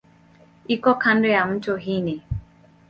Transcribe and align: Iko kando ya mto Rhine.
Iko 0.67 0.91
kando 1.03 1.27
ya 1.29 1.45
mto 1.45 1.73
Rhine. 1.81 2.15